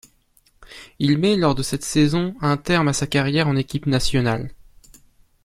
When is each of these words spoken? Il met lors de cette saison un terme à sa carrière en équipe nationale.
Il 0.97 1.19
met 1.19 1.35
lors 1.35 1.53
de 1.53 1.61
cette 1.61 1.83
saison 1.83 2.33
un 2.41 2.57
terme 2.57 2.87
à 2.87 2.93
sa 2.93 3.05
carrière 3.05 3.47
en 3.47 3.55
équipe 3.55 3.85
nationale. 3.85 4.51